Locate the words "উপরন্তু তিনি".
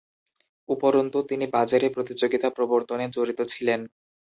0.69-1.45